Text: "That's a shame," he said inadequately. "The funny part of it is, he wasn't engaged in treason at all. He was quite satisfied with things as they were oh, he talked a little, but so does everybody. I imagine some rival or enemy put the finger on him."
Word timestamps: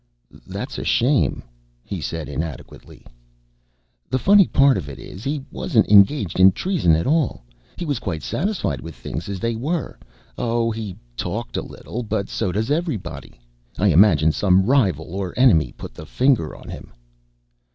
"That's 0.47 0.79
a 0.79 0.83
shame," 0.83 1.43
he 1.83 2.01
said 2.01 2.27
inadequately. 2.27 3.05
"The 4.09 4.17
funny 4.17 4.47
part 4.47 4.75
of 4.75 4.89
it 4.89 4.97
is, 4.97 5.23
he 5.23 5.45
wasn't 5.51 5.87
engaged 5.89 6.39
in 6.39 6.53
treason 6.53 6.95
at 6.95 7.05
all. 7.05 7.45
He 7.77 7.85
was 7.85 7.99
quite 7.99 8.23
satisfied 8.23 8.81
with 8.81 8.95
things 8.95 9.29
as 9.29 9.39
they 9.39 9.55
were 9.55 9.99
oh, 10.39 10.71
he 10.71 10.95
talked 11.15 11.55
a 11.55 11.61
little, 11.61 12.01
but 12.01 12.29
so 12.29 12.51
does 12.51 12.71
everybody. 12.71 13.39
I 13.77 13.89
imagine 13.89 14.31
some 14.31 14.65
rival 14.65 15.13
or 15.13 15.35
enemy 15.37 15.71
put 15.77 15.93
the 15.93 16.07
finger 16.07 16.55
on 16.55 16.67
him." 16.69 16.91